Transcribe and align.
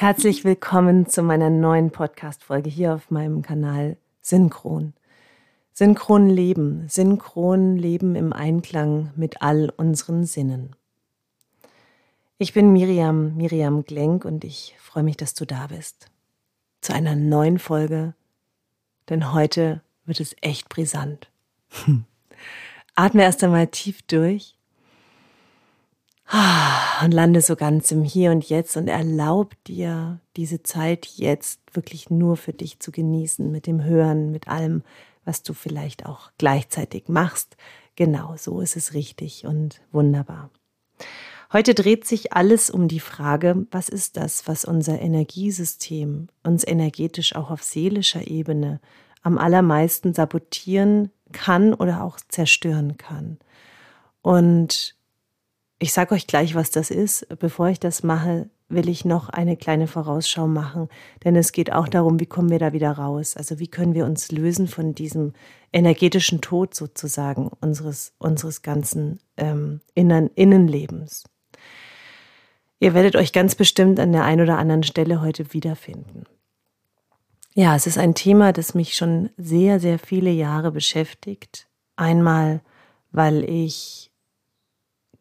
Herzlich 0.00 0.44
willkommen 0.44 1.04
zu 1.04 1.22
meiner 1.22 1.50
neuen 1.50 1.90
Podcast-Folge 1.90 2.70
hier 2.70 2.94
auf 2.94 3.10
meinem 3.10 3.42
Kanal 3.42 3.98
Synchron. 4.22 4.94
Synchron 5.74 6.30
Leben, 6.30 6.88
synchron 6.88 7.76
Leben 7.76 8.16
im 8.16 8.32
Einklang 8.32 9.12
mit 9.14 9.42
all 9.42 9.70
unseren 9.76 10.24
Sinnen. 10.24 10.74
Ich 12.38 12.54
bin 12.54 12.72
Miriam, 12.72 13.36
Miriam 13.36 13.84
Glenk 13.84 14.24
und 14.24 14.42
ich 14.42 14.74
freue 14.78 15.02
mich, 15.02 15.18
dass 15.18 15.34
du 15.34 15.44
da 15.44 15.66
bist. 15.66 16.06
Zu 16.80 16.94
einer 16.94 17.14
neuen 17.14 17.58
Folge, 17.58 18.14
denn 19.10 19.34
heute 19.34 19.82
wird 20.06 20.20
es 20.20 20.34
echt 20.40 20.70
brisant. 20.70 21.30
Atme 22.94 23.24
erst 23.24 23.44
einmal 23.44 23.66
tief 23.66 24.00
durch 24.00 24.56
und 27.02 27.12
lande 27.12 27.40
so 27.40 27.56
ganz 27.56 27.90
im 27.90 28.04
Hier 28.04 28.30
und 28.30 28.48
Jetzt 28.48 28.76
und 28.76 28.88
erlaub 28.88 29.54
dir 29.64 30.20
diese 30.36 30.62
Zeit 30.62 31.06
jetzt 31.06 31.60
wirklich 31.72 32.10
nur 32.10 32.36
für 32.36 32.52
dich 32.52 32.78
zu 32.78 32.92
genießen, 32.92 33.50
mit 33.50 33.66
dem 33.66 33.82
Hören, 33.82 34.30
mit 34.30 34.46
allem, 34.46 34.82
was 35.24 35.42
du 35.42 35.54
vielleicht 35.54 36.06
auch 36.06 36.30
gleichzeitig 36.38 37.08
machst. 37.08 37.56
Genau, 37.96 38.34
so 38.36 38.60
ist 38.60 38.76
es 38.76 38.94
richtig 38.94 39.44
und 39.44 39.80
wunderbar. 39.90 40.50
Heute 41.52 41.74
dreht 41.74 42.06
sich 42.06 42.32
alles 42.32 42.70
um 42.70 42.86
die 42.86 43.00
Frage, 43.00 43.66
was 43.72 43.88
ist 43.88 44.16
das, 44.16 44.46
was 44.46 44.64
unser 44.64 45.00
Energiesystem 45.00 46.28
uns 46.44 46.64
energetisch 46.64 47.34
auch 47.34 47.50
auf 47.50 47.64
seelischer 47.64 48.28
Ebene 48.28 48.80
am 49.22 49.36
allermeisten 49.36 50.14
sabotieren 50.14 51.10
kann 51.32 51.74
oder 51.74 52.04
auch 52.04 52.18
zerstören 52.28 52.96
kann. 52.98 53.38
Und 54.22 54.94
ich 55.80 55.92
sage 55.92 56.14
euch 56.14 56.26
gleich, 56.26 56.54
was 56.54 56.70
das 56.70 56.90
ist. 56.90 57.26
Bevor 57.38 57.68
ich 57.68 57.80
das 57.80 58.02
mache, 58.02 58.48
will 58.68 58.88
ich 58.88 59.04
noch 59.04 59.30
eine 59.30 59.56
kleine 59.56 59.88
Vorausschau 59.88 60.46
machen, 60.46 60.88
denn 61.24 61.34
es 61.34 61.52
geht 61.52 61.72
auch 61.72 61.88
darum, 61.88 62.20
wie 62.20 62.26
kommen 62.26 62.50
wir 62.50 62.60
da 62.60 62.72
wieder 62.72 62.92
raus? 62.92 63.36
Also 63.36 63.58
wie 63.58 63.66
können 63.66 63.94
wir 63.94 64.04
uns 64.04 64.30
lösen 64.30 64.68
von 64.68 64.94
diesem 64.94 65.32
energetischen 65.72 66.40
Tod 66.40 66.74
sozusagen 66.74 67.50
unseres, 67.60 68.12
unseres 68.18 68.62
ganzen 68.62 69.20
ähm, 69.36 69.80
Innern, 69.94 70.30
Innenlebens. 70.34 71.24
Ihr 72.78 72.94
werdet 72.94 73.16
euch 73.16 73.32
ganz 73.32 73.54
bestimmt 73.54 73.98
an 74.00 74.12
der 74.12 74.24
einen 74.24 74.42
oder 74.42 74.58
anderen 74.58 74.82
Stelle 74.82 75.20
heute 75.20 75.52
wiederfinden. 75.52 76.24
Ja, 77.54 77.74
es 77.74 77.86
ist 77.86 77.98
ein 77.98 78.14
Thema, 78.14 78.52
das 78.52 78.74
mich 78.74 78.94
schon 78.94 79.30
sehr, 79.36 79.80
sehr 79.80 79.98
viele 79.98 80.30
Jahre 80.30 80.70
beschäftigt. 80.70 81.68
Einmal, 81.96 82.60
weil 83.10 83.44
ich 83.44 84.09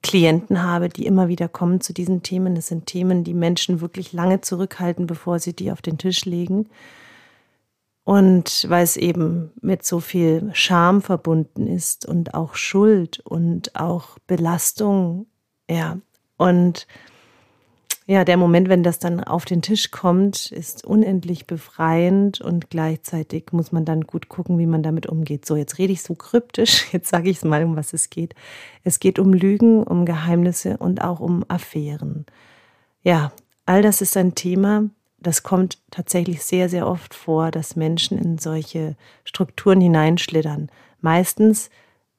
Klienten 0.02 0.64
habe, 0.64 0.89
die 0.89 1.05
immer 1.05 1.28
wieder 1.28 1.47
kommen 1.47 1.81
zu 1.81 1.94
diesen 1.94 2.23
Themen. 2.23 2.55
Das 2.55 2.67
sind 2.67 2.86
Themen, 2.86 3.23
die 3.23 3.33
Menschen 3.33 3.81
wirklich 3.81 4.14
lange 4.14 4.41
zurückhalten, 4.41 5.08
bevor 5.08 5.39
sie 5.39 5.53
die 5.53 5.72
auf 5.72 5.81
den 5.81 5.97
Tisch 5.97 6.25
legen. 6.25 6.69
Und 8.06 8.66
weil 8.69 8.83
es 8.83 8.97
eben 8.97 9.52
mit 9.61 9.86
so 9.86 10.00
viel 10.00 10.50
Scham 10.53 11.02
verbunden 11.02 11.67
ist 11.67 12.08
und 12.08 12.33
auch 12.33 12.56
Schuld 12.56 13.19
und 13.19 13.75
auch 13.75 14.17
Belastung, 14.25 15.28
ja. 15.69 15.97
Und 16.38 16.88
ja, 18.09 18.25
der 18.25 18.38
Moment, 18.38 18.69
wenn 18.69 18.81
das 18.81 18.97
dann 18.97 19.23
auf 19.23 19.45
den 19.45 19.61
Tisch 19.61 19.91
kommt, 19.91 20.52
ist 20.52 20.83
unendlich 20.83 21.45
befreiend 21.45 22.41
und 22.41 22.71
gleichzeitig 22.71 23.51
muss 23.51 23.71
man 23.71 23.85
dann 23.85 24.01
gut 24.01 24.29
gucken, 24.29 24.57
wie 24.57 24.66
man 24.66 24.81
damit 24.81 25.05
umgeht. 25.05 25.45
So, 25.45 25.55
jetzt 25.55 25.77
rede 25.77 25.93
ich 25.93 26.01
so 26.01 26.16
kryptisch, 26.16 26.88
jetzt 26.91 27.09
sage 27.09 27.29
ich 27.29 27.38
es 27.38 27.43
mal, 27.43 27.63
um 27.63 27.75
was 27.75 27.93
es 27.93 28.09
geht. 28.09 28.33
Es 28.83 28.99
geht 28.99 29.19
um 29.19 29.31
Lügen, 29.31 29.83
um 29.83 30.07
Geheimnisse 30.07 30.77
und 30.77 31.03
auch 31.03 31.19
um 31.19 31.45
Affären. 31.49 32.25
Ja, 33.03 33.31
all 33.67 33.83
das 33.83 34.01
ist 34.01 34.17
ein 34.17 34.33
Thema, 34.33 34.89
das 35.19 35.44
kommt 35.44 35.77
tatsächlich 35.91 36.44
sehr, 36.44 36.67
sehr 36.67 36.88
oft 36.88 37.13
vor, 37.13 37.51
dass 37.51 37.75
Menschen 37.75 38.17
in 38.17 38.39
solche 38.39 38.95
Strukturen 39.23 39.81
hineinschlittern. 39.81 40.71
Meistens 40.99 41.69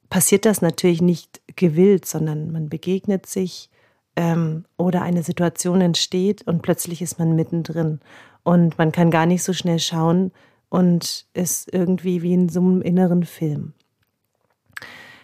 passiert 0.09 0.45
das 0.45 0.63
natürlich 0.63 1.03
nicht 1.03 1.41
gewillt, 1.57 2.07
sondern 2.07 2.53
man 2.53 2.69
begegnet 2.69 3.27
sich 3.27 3.71
ähm, 4.17 4.65
oder 4.77 5.03
eine 5.03 5.23
Situation 5.23 5.81
entsteht 5.81 6.43
und 6.47 6.63
plötzlich 6.63 7.03
ist 7.03 7.19
man 7.19 7.35
mittendrin 7.35 8.01
und 8.43 8.79
man 8.79 8.93
kann 8.93 9.11
gar 9.11 9.27
nicht 9.27 9.43
so 9.43 9.53
schnell 9.53 9.79
schauen 9.79 10.33
und 10.69 11.27
ist 11.35 11.73
irgendwie 11.73 12.23
wie 12.23 12.35
in 12.35 12.49
so 12.49 12.61
einem 12.61 12.83
inneren 12.83 13.25
Film. 13.25 13.75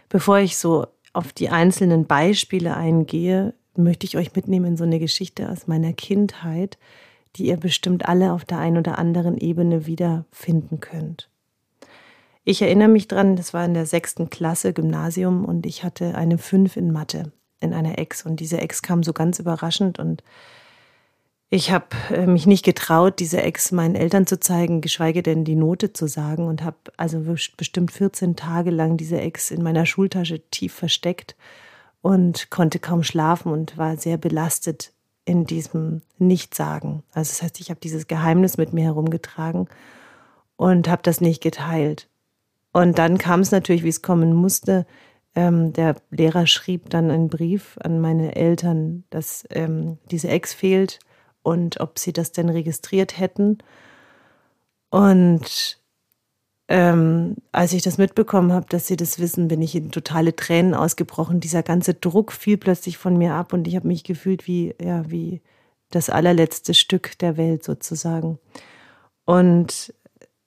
Bevor 0.09 0.39
ich 0.39 0.57
so 0.57 0.87
auf 1.13 1.33
die 1.33 1.49
einzelnen 1.49 2.07
Beispiele 2.07 2.77
eingehe, 2.77 3.55
möchte 3.77 4.07
ich 4.07 4.17
euch 4.17 4.35
mitnehmen 4.35 4.67
in 4.67 4.77
so 4.77 4.85
eine 4.85 4.99
Geschichte 4.99 5.51
aus 5.51 5.67
meiner 5.67 5.93
Kindheit, 5.93 6.79
die 7.37 7.47
ihr 7.47 7.57
bestimmt 7.57 8.09
alle 8.09 8.33
auf 8.33 8.45
der 8.45 8.59
einen 8.59 8.79
oder 8.79 8.99
anderen 8.99 9.37
Ebene 9.37 9.87
wiederfinden 9.87 10.81
könnt. 10.81 11.29
Ich 12.45 12.63
erinnere 12.63 12.89
mich 12.89 13.09
dran, 13.09 13.37
das 13.37 13.53
war 13.53 13.65
in 13.65 13.75
der 13.75 13.87
sechsten 13.87 14.31
Klasse 14.31 14.73
Gymnasium 14.73 15.45
und 15.45 15.67
ich 15.67 15.83
hatte 15.83 16.15
eine 16.15 16.39
Fünf 16.39 16.77
in 16.77 16.93
Mathe 16.93 17.33
in 17.61 17.73
einer 17.73 17.99
Ex. 17.99 18.25
Und 18.25 18.41
diese 18.41 18.59
Ex 18.59 18.83
kam 18.83 19.03
so 19.03 19.13
ganz 19.13 19.39
überraschend 19.39 19.99
und 19.99 20.23
ich 21.49 21.71
habe 21.71 21.87
äh, 22.11 22.27
mich 22.27 22.47
nicht 22.47 22.65
getraut, 22.65 23.21
diese 23.21 23.41
Ex 23.41 23.71
meinen 23.71 23.95
Eltern 23.95 24.27
zu 24.27 24.41
zeigen, 24.41 24.81
geschweige 24.81 25.23
denn 25.23 25.45
die 25.45 25.55
Note 25.55 25.93
zu 25.93 26.09
sagen 26.09 26.49
und 26.49 26.65
habe 26.65 26.77
also 26.97 27.21
bestimmt 27.57 27.93
14 27.93 28.35
Tage 28.35 28.71
lang 28.71 28.97
diese 28.97 29.21
Ex 29.21 29.53
in 29.53 29.63
meiner 29.63 29.87
Schultasche 29.87 30.41
tief 30.51 30.75
versteckt 30.75 31.37
und 32.03 32.51
konnte 32.51 32.81
kaum 32.81 33.05
schlafen 33.05 33.53
und 33.53 33.79
war 33.79 33.97
sehr 33.97 34.17
belastet 34.17 34.93
in 35.25 35.45
diesem 35.45 36.03
Nichtsagen. 36.19 37.03
Also 37.13 37.31
das 37.31 37.43
heißt, 37.43 37.61
ich 37.61 37.71
habe 37.71 37.81
dieses 37.81 38.09
Geheimnis 38.09 38.57
mit 38.57 38.73
mir 38.73 38.85
herumgetragen 38.85 39.69
und 40.57 40.89
habe 40.89 41.03
das 41.03 41.21
nicht 41.21 41.43
geteilt. 41.43 42.09
Und 42.73 42.99
dann 42.99 43.19
kam 43.19 43.41
es 43.41 43.53
natürlich, 43.53 43.85
wie 43.85 43.89
es 43.89 44.03
kommen 44.03 44.35
musste. 44.35 44.87
Ähm, 45.37 45.75
der 45.75 45.97
Lehrer 46.11 46.47
schrieb 46.47 46.89
dann 46.91 47.11
einen 47.11 47.29
Brief 47.29 47.79
an 47.83 48.01
meine 48.01 48.35
Eltern, 48.35 49.05
dass 49.11 49.47
ähm, 49.51 49.99
diese 50.11 50.29
Ex 50.29 50.55
fehlt 50.55 50.99
und 51.43 51.79
ob 51.81 51.99
sie 51.99 52.15
das 52.15 52.33
denn 52.33 52.49
registriert 52.49 53.19
hätten. 53.19 53.59
Und 54.91 55.79
ähm, 56.69 57.37
als 57.53 57.75
ich 57.75 57.83
das 57.83 57.99
mitbekommen 57.99 58.53
habe, 58.53 58.67
dass 58.71 58.87
sie 58.87 58.97
das 58.97 59.21
wissen, 59.21 59.49
bin 59.49 59.61
ich 59.61 59.75
in 59.77 59.93
totale 59.93 60.35
Tränen 60.35 60.75
ausgebrochen. 60.75 61.39
Dieser 61.39 61.63
ganze 61.63 61.93
Druck 61.93 62.33
fiel 62.33 62.57
plötzlich 62.57 62.97
von 62.97 63.17
mir 63.19 63.35
ab 63.35 63.53
und 63.53 63.69
ich 63.69 63.77
habe 63.77 63.87
mich 63.87 64.05
gefühlt 64.05 64.47
wie, 64.47 64.75
ja, 64.83 65.09
wie 65.11 65.43
das 65.91 66.09
allerletzte 66.11 66.73
Stück 66.73 67.19
der 67.19 67.37
Welt 67.37 67.63
sozusagen. 67.63 68.39
Und 69.27 69.93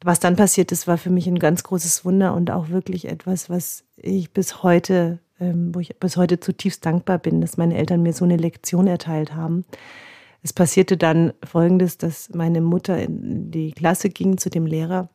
was 0.03 0.19
dann 0.19 0.35
passiert 0.35 0.71
ist, 0.71 0.87
war 0.87 0.97
für 0.97 1.09
mich 1.09 1.27
ein 1.27 1.39
ganz 1.39 1.63
großes 1.63 2.05
Wunder 2.05 2.33
und 2.33 2.51
auch 2.51 2.69
wirklich 2.69 3.07
etwas, 3.07 3.49
was 3.49 3.83
ich 3.97 4.31
bis 4.31 4.63
heute, 4.63 5.19
ähm, 5.39 5.75
wo 5.75 5.79
ich 5.79 5.97
bis 5.97 6.15
heute 6.15 6.39
zutiefst 6.39 6.85
dankbar 6.85 7.17
bin, 7.17 7.41
dass 7.41 7.57
meine 7.57 7.77
Eltern 7.77 8.01
mir 8.01 8.13
so 8.13 8.25
eine 8.25 8.37
Lektion 8.37 8.87
erteilt 8.87 9.35
haben. 9.35 9.65
Es 10.41 10.53
passierte 10.53 10.95
dann 10.95 11.33
Folgendes, 11.43 11.97
dass 11.97 12.29
meine 12.33 12.61
Mutter 12.61 12.97
in 12.97 13.51
die 13.51 13.71
Klasse 13.73 14.09
ging 14.09 14.37
zu 14.37 14.49
dem 14.49 14.65
Lehrer 14.65 15.09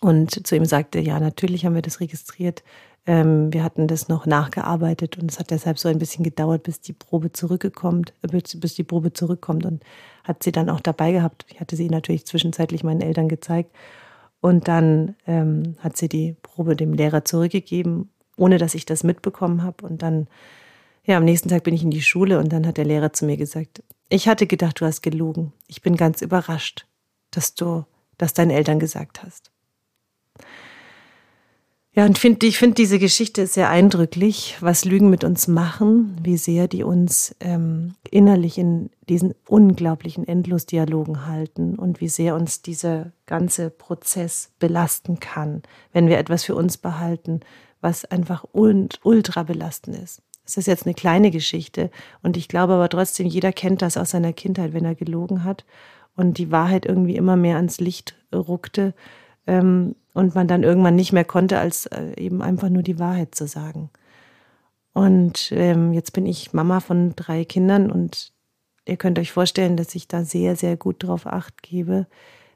und 0.00 0.46
zu 0.46 0.56
ihm 0.56 0.64
sagte, 0.64 0.98
ja, 0.98 1.20
natürlich 1.20 1.66
haben 1.66 1.74
wir 1.74 1.82
das 1.82 2.00
registriert. 2.00 2.64
Ähm, 3.04 3.52
wir 3.52 3.62
hatten 3.62 3.88
das 3.88 4.08
noch 4.08 4.26
nachgearbeitet 4.26 5.18
und 5.18 5.30
es 5.30 5.38
hat 5.38 5.50
deshalb 5.50 5.78
so 5.78 5.88
ein 5.88 5.98
bisschen 5.98 6.24
gedauert, 6.24 6.62
bis 6.62 6.80
die 6.80 6.92
Probe 6.94 7.32
zurückgekommt, 7.32 8.14
äh, 8.22 8.28
bis 8.28 8.74
die 8.74 8.84
Probe 8.84 9.12
zurückkommt 9.12 9.66
und 9.66 9.82
hat 10.24 10.42
sie 10.42 10.52
dann 10.52 10.70
auch 10.70 10.80
dabei 10.80 11.12
gehabt. 11.12 11.46
Ich 11.48 11.60
hatte 11.60 11.76
sie 11.76 11.88
natürlich 11.88 12.26
zwischenzeitlich 12.26 12.84
meinen 12.84 13.00
Eltern 13.00 13.28
gezeigt 13.28 13.70
und 14.40 14.68
dann 14.68 15.16
ähm, 15.26 15.76
hat 15.78 15.96
sie 15.96 16.08
die 16.08 16.36
Probe 16.42 16.76
dem 16.76 16.92
Lehrer 16.92 17.24
zurückgegeben, 17.24 18.10
ohne 18.36 18.58
dass 18.58 18.74
ich 18.74 18.84
das 18.84 19.04
mitbekommen 19.04 19.62
habe. 19.62 19.86
Und 19.86 20.02
dann, 20.02 20.26
ja, 21.04 21.16
am 21.16 21.24
nächsten 21.24 21.48
Tag 21.48 21.64
bin 21.64 21.74
ich 21.74 21.82
in 21.82 21.90
die 21.90 22.02
Schule 22.02 22.38
und 22.38 22.52
dann 22.52 22.66
hat 22.66 22.76
der 22.76 22.84
Lehrer 22.84 23.12
zu 23.12 23.24
mir 23.24 23.36
gesagt, 23.36 23.82
ich 24.08 24.28
hatte 24.28 24.46
gedacht, 24.46 24.80
du 24.80 24.84
hast 24.84 25.00
gelogen. 25.02 25.52
Ich 25.68 25.80
bin 25.80 25.96
ganz 25.96 26.22
überrascht, 26.22 26.86
dass 27.30 27.54
du 27.54 27.84
das 28.18 28.34
deinen 28.34 28.50
Eltern 28.50 28.78
gesagt 28.78 29.22
hast. 29.22 29.50
Ja, 31.94 32.06
und 32.06 32.16
find, 32.16 32.42
ich 32.42 32.56
finde 32.56 32.76
diese 32.76 32.98
Geschichte 32.98 33.46
sehr 33.46 33.68
eindrücklich, 33.68 34.56
was 34.60 34.86
Lügen 34.86 35.10
mit 35.10 35.24
uns 35.24 35.46
machen, 35.46 36.16
wie 36.22 36.38
sehr 36.38 36.66
die 36.66 36.84
uns 36.84 37.36
ähm, 37.40 37.96
innerlich 38.10 38.56
in 38.56 38.88
diesen 39.10 39.34
unglaublichen 39.46 40.26
Endlosdialogen 40.26 41.26
halten 41.26 41.78
und 41.78 42.00
wie 42.00 42.08
sehr 42.08 42.34
uns 42.34 42.62
dieser 42.62 43.12
ganze 43.26 43.68
Prozess 43.68 44.52
belasten 44.58 45.20
kann, 45.20 45.62
wenn 45.92 46.08
wir 46.08 46.16
etwas 46.16 46.44
für 46.44 46.54
uns 46.54 46.78
behalten, 46.78 47.40
was 47.82 48.06
einfach 48.06 48.46
ultra 48.52 49.42
belastend 49.42 49.98
ist. 49.98 50.22
Es 50.46 50.56
ist 50.56 50.66
jetzt 50.66 50.86
eine 50.86 50.94
kleine 50.94 51.30
Geschichte 51.30 51.90
und 52.22 52.38
ich 52.38 52.48
glaube 52.48 52.72
aber 52.72 52.88
trotzdem, 52.88 53.26
jeder 53.26 53.52
kennt 53.52 53.82
das 53.82 53.98
aus 53.98 54.10
seiner 54.10 54.32
Kindheit, 54.32 54.72
wenn 54.72 54.86
er 54.86 54.94
gelogen 54.94 55.44
hat 55.44 55.66
und 56.16 56.38
die 56.38 56.50
Wahrheit 56.50 56.86
irgendwie 56.86 57.16
immer 57.16 57.36
mehr 57.36 57.56
ans 57.56 57.80
Licht 57.80 58.14
ruckte 58.34 58.94
ähm, 59.46 59.96
und 60.14 60.34
man 60.34 60.48
dann 60.48 60.62
irgendwann 60.62 60.96
nicht 60.96 61.12
mehr 61.12 61.24
konnte, 61.24 61.58
als 61.58 61.86
äh, 61.86 62.14
eben 62.16 62.42
einfach 62.42 62.68
nur 62.68 62.82
die 62.82 62.98
Wahrheit 62.98 63.34
zu 63.34 63.46
sagen. 63.46 63.90
Und 64.92 65.52
ähm, 65.52 65.92
jetzt 65.92 66.12
bin 66.12 66.26
ich 66.26 66.52
Mama 66.52 66.80
von 66.80 67.14
drei 67.16 67.44
Kindern 67.44 67.90
und 67.90 68.32
ihr 68.86 68.96
könnt 68.96 69.18
euch 69.18 69.32
vorstellen, 69.32 69.76
dass 69.76 69.94
ich 69.94 70.06
da 70.06 70.24
sehr, 70.24 70.56
sehr 70.56 70.76
gut 70.76 71.02
drauf 71.02 71.26
acht 71.26 71.62
gebe, 71.62 72.06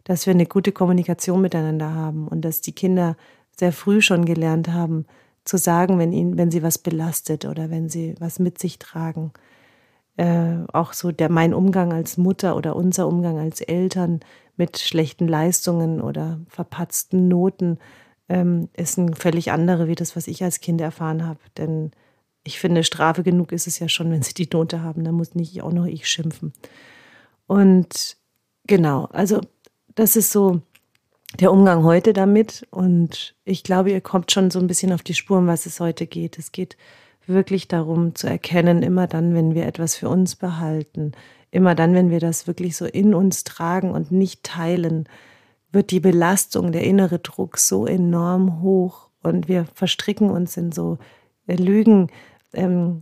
dass 0.04 0.26
wir 0.26 0.34
eine 0.34 0.46
gute 0.46 0.72
Kommunikation 0.72 1.40
miteinander 1.40 1.94
haben 1.94 2.28
und 2.28 2.42
dass 2.42 2.60
die 2.60 2.74
Kinder 2.74 3.16
sehr 3.58 3.72
früh 3.72 4.02
schon 4.02 4.24
gelernt 4.24 4.68
haben, 4.68 5.06
zu 5.44 5.56
sagen, 5.56 5.98
wenn 5.98 6.12
ihnen, 6.12 6.36
wenn 6.36 6.50
sie 6.50 6.62
was 6.62 6.78
belastet 6.78 7.44
oder 7.44 7.70
wenn 7.70 7.88
sie 7.88 8.14
was 8.18 8.38
mit 8.38 8.58
sich 8.58 8.78
tragen. 8.78 9.32
Äh, 10.16 10.64
auch 10.72 10.92
so 10.92 11.12
der 11.12 11.30
mein 11.30 11.54
Umgang 11.54 11.92
als 11.92 12.16
Mutter 12.16 12.56
oder 12.56 12.76
unser 12.76 13.06
Umgang 13.06 13.38
als 13.38 13.60
Eltern 13.60 14.20
mit 14.56 14.78
schlechten 14.78 15.28
Leistungen 15.28 16.00
oder 16.00 16.40
verpatzten 16.48 17.28
Noten 17.28 17.78
ähm, 18.28 18.68
ist 18.76 18.98
ein 18.98 19.14
völlig 19.14 19.52
andere 19.52 19.88
wie 19.88 19.94
das, 19.94 20.16
was 20.16 20.26
ich 20.26 20.42
als 20.42 20.60
Kind 20.60 20.80
erfahren 20.80 21.26
habe. 21.26 21.40
Denn 21.56 21.92
ich 22.44 22.58
finde, 22.58 22.84
Strafe 22.84 23.22
genug 23.22 23.52
ist 23.52 23.66
es 23.66 23.78
ja 23.78 23.88
schon, 23.88 24.10
wenn 24.10 24.22
sie 24.22 24.34
die 24.34 24.48
Note 24.52 24.82
haben. 24.82 25.04
Da 25.04 25.12
muss 25.12 25.34
nicht 25.34 25.62
auch 25.62 25.72
noch 25.72 25.86
ich 25.86 26.08
schimpfen. 26.08 26.52
Und 27.46 28.16
genau, 28.66 29.04
also 29.12 29.40
das 29.94 30.16
ist 30.16 30.32
so 30.32 30.60
der 31.40 31.52
Umgang 31.52 31.84
heute 31.84 32.12
damit. 32.12 32.66
Und 32.70 33.34
ich 33.44 33.62
glaube, 33.62 33.90
ihr 33.90 34.00
kommt 34.00 34.32
schon 34.32 34.50
so 34.50 34.58
ein 34.58 34.66
bisschen 34.66 34.92
auf 34.92 35.02
die 35.02 35.14
Spuren, 35.14 35.46
was 35.46 35.66
es 35.66 35.80
heute 35.80 36.06
geht. 36.06 36.38
Es 36.38 36.52
geht 36.52 36.76
wirklich 37.26 37.68
darum 37.68 38.14
zu 38.14 38.28
erkennen, 38.28 38.82
immer 38.82 39.06
dann, 39.06 39.34
wenn 39.34 39.54
wir 39.54 39.66
etwas 39.66 39.96
für 39.96 40.08
uns 40.08 40.36
behalten, 40.36 41.12
immer 41.56 41.74
dann, 41.74 41.94
wenn 41.94 42.10
wir 42.10 42.20
das 42.20 42.46
wirklich 42.46 42.76
so 42.76 42.84
in 42.84 43.14
uns 43.14 43.42
tragen 43.42 43.90
und 43.90 44.12
nicht 44.12 44.44
teilen, 44.44 45.08
wird 45.72 45.90
die 45.90 46.00
Belastung, 46.00 46.70
der 46.70 46.84
innere 46.84 47.18
Druck 47.18 47.58
so 47.58 47.86
enorm 47.86 48.60
hoch 48.62 49.08
und 49.22 49.48
wir 49.48 49.64
verstricken 49.74 50.30
uns 50.30 50.56
in 50.56 50.70
so 50.70 50.98
Lügennetze, 51.46 52.10
ähm, 52.52 53.00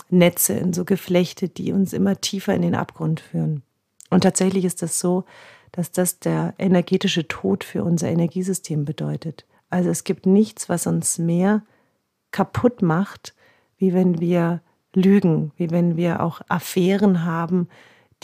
in 0.62 0.72
so 0.72 0.84
Geflechte, 0.84 1.48
die 1.48 1.72
uns 1.72 1.92
immer 1.92 2.20
tiefer 2.20 2.54
in 2.54 2.62
den 2.62 2.74
Abgrund 2.74 3.20
führen. 3.20 3.62
Und 4.10 4.22
tatsächlich 4.22 4.64
ist 4.64 4.82
das 4.82 4.98
so, 4.98 5.24
dass 5.72 5.90
das 5.90 6.20
der 6.20 6.54
energetische 6.58 7.26
Tod 7.26 7.64
für 7.64 7.82
unser 7.82 8.08
Energiesystem 8.08 8.84
bedeutet. 8.84 9.44
Also 9.68 9.90
es 9.90 10.04
gibt 10.04 10.26
nichts, 10.26 10.68
was 10.68 10.86
uns 10.86 11.18
mehr 11.18 11.62
kaputt 12.30 12.82
macht, 12.82 13.34
wie 13.76 13.92
wenn 13.92 14.20
wir 14.20 14.60
lügen, 14.94 15.50
wie 15.56 15.72
wenn 15.72 15.96
wir 15.96 16.22
auch 16.22 16.40
Affären 16.48 17.24
haben, 17.24 17.68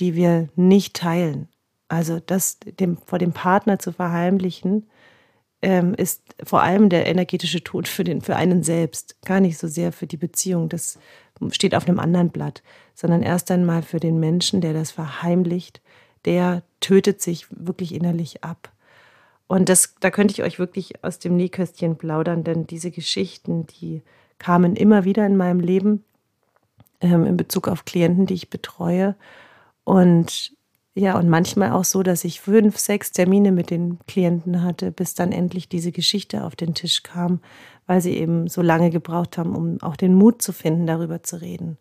die 0.00 0.14
wir 0.14 0.48
nicht 0.56 0.96
teilen. 0.96 1.48
Also 1.88 2.20
das 2.20 2.58
dem, 2.60 2.96
vor 2.96 3.18
dem 3.18 3.32
Partner 3.32 3.78
zu 3.78 3.92
verheimlichen, 3.92 4.86
ähm, 5.62 5.94
ist 5.94 6.22
vor 6.42 6.62
allem 6.62 6.88
der 6.88 7.06
energetische 7.06 7.62
Tod 7.62 7.86
für, 7.86 8.04
den, 8.04 8.22
für 8.22 8.36
einen 8.36 8.62
selbst, 8.62 9.20
gar 9.22 9.40
nicht 9.40 9.58
so 9.58 9.68
sehr 9.68 9.92
für 9.92 10.06
die 10.06 10.16
Beziehung. 10.16 10.68
Das 10.68 10.98
steht 11.50 11.74
auf 11.74 11.86
einem 11.86 12.00
anderen 12.00 12.30
Blatt, 12.30 12.62
sondern 12.94 13.22
erst 13.22 13.50
einmal 13.50 13.82
für 13.82 14.00
den 14.00 14.18
Menschen, 14.18 14.60
der 14.60 14.72
das 14.72 14.90
verheimlicht, 14.90 15.80
der 16.24 16.62
tötet 16.80 17.20
sich 17.20 17.46
wirklich 17.50 17.94
innerlich 17.94 18.42
ab. 18.42 18.72
Und 19.48 19.68
das, 19.68 19.96
da 20.00 20.10
könnte 20.10 20.32
ich 20.32 20.42
euch 20.42 20.58
wirklich 20.58 21.02
aus 21.02 21.18
dem 21.18 21.36
Nähköstchen 21.36 21.96
plaudern, 21.96 22.44
denn 22.44 22.66
diese 22.66 22.90
Geschichten, 22.90 23.66
die 23.66 24.02
kamen 24.38 24.76
immer 24.76 25.04
wieder 25.04 25.26
in 25.26 25.36
meinem 25.36 25.60
Leben 25.60 26.04
ähm, 27.00 27.26
in 27.26 27.36
Bezug 27.36 27.68
auf 27.68 27.84
Klienten, 27.84 28.26
die 28.26 28.34
ich 28.34 28.48
betreue. 28.48 29.16
Und 29.84 30.52
ja, 30.94 31.18
und 31.18 31.28
manchmal 31.28 31.72
auch 31.72 31.84
so, 31.84 32.02
dass 32.02 32.24
ich 32.24 32.40
fünf, 32.40 32.78
sechs 32.78 33.12
Termine 33.12 33.52
mit 33.52 33.70
den 33.70 33.98
Klienten 34.06 34.62
hatte, 34.62 34.90
bis 34.90 35.14
dann 35.14 35.30
endlich 35.30 35.68
diese 35.68 35.92
Geschichte 35.92 36.44
auf 36.44 36.56
den 36.56 36.74
Tisch 36.74 37.02
kam, 37.02 37.40
weil 37.86 38.00
sie 38.00 38.16
eben 38.16 38.48
so 38.48 38.60
lange 38.60 38.90
gebraucht 38.90 39.38
haben, 39.38 39.54
um 39.54 39.80
auch 39.82 39.96
den 39.96 40.14
Mut 40.14 40.42
zu 40.42 40.52
finden, 40.52 40.86
darüber 40.86 41.22
zu 41.22 41.40
reden. 41.40 41.78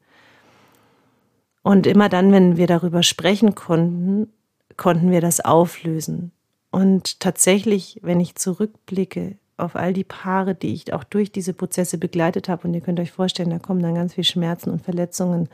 Und 1.64 1.88
immer 1.88 2.08
dann, 2.08 2.32
wenn 2.32 2.58
wir 2.58 2.68
darüber 2.68 3.04
sprechen 3.04 3.56
konnten, 3.56 4.32
konnten 4.78 5.12
wir 5.12 5.22
das 5.22 5.40
auflösen. 5.42 6.32
Und 6.72 7.20
tatsächlich, 7.20 8.00
wenn 8.04 8.20
ich 8.20 8.36
zurückblicke 8.36 9.38
auf 9.58 9.76
all 9.76 9.92
die 9.92 10.04
Paare, 10.04 10.56
die 10.56 10.74
ich 10.74 10.94
auch 10.94 11.04
durch 11.04 11.32
diese 11.32 11.54
Prozesse 11.54 11.98
begleitet 11.98 12.48
habe, 12.48 12.68
und 12.68 12.74
ihr 12.74 12.82
könnt 12.82 13.00
euch 13.00 13.12
vorstellen, 13.12 13.50
da 13.50 13.60
kommen 13.60 13.82
dann 13.82 13.96
ganz 13.96 14.14
viel 14.14 14.24
Schmerzen 14.24 14.70
und 14.70 14.82
Verletzungen, 14.82 15.50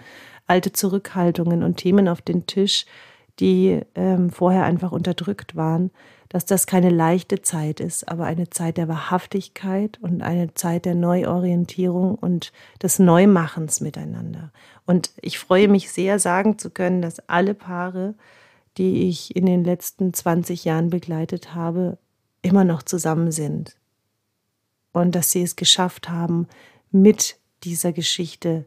alte 0.47 0.71
Zurückhaltungen 0.71 1.63
und 1.63 1.77
Themen 1.77 2.07
auf 2.07 2.21
den 2.21 2.45
Tisch, 2.45 2.85
die 3.39 3.81
ähm, 3.95 4.29
vorher 4.29 4.63
einfach 4.63 4.91
unterdrückt 4.91 5.55
waren, 5.55 5.91
dass 6.29 6.45
das 6.45 6.67
keine 6.67 6.89
leichte 6.89 7.41
Zeit 7.41 7.79
ist, 7.79 8.07
aber 8.07 8.25
eine 8.25 8.49
Zeit 8.49 8.77
der 8.77 8.87
Wahrhaftigkeit 8.87 9.99
und 10.01 10.21
eine 10.21 10.53
Zeit 10.53 10.85
der 10.85 10.95
Neuorientierung 10.95 12.15
und 12.15 12.51
des 12.81 12.99
Neumachens 12.99 13.81
miteinander. 13.81 14.51
Und 14.85 15.11
ich 15.21 15.39
freue 15.39 15.67
mich 15.67 15.91
sehr, 15.91 16.19
sagen 16.19 16.57
zu 16.57 16.69
können, 16.69 17.01
dass 17.01 17.19
alle 17.29 17.53
Paare, 17.53 18.15
die 18.77 19.07
ich 19.07 19.35
in 19.35 19.45
den 19.45 19.63
letzten 19.63 20.13
20 20.13 20.65
Jahren 20.65 20.89
begleitet 20.89 21.53
habe, 21.53 21.97
immer 22.41 22.63
noch 22.63 22.83
zusammen 22.83 23.31
sind. 23.31 23.75
Und 24.91 25.15
dass 25.15 25.31
sie 25.31 25.41
es 25.41 25.55
geschafft 25.55 26.09
haben, 26.09 26.47
mit 26.91 27.37
dieser 27.63 27.91
Geschichte 27.91 28.65